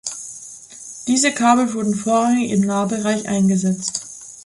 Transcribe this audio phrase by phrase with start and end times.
[1.05, 4.03] Diese Kabel wurden vorrangig im Nahbereich eingesetzt.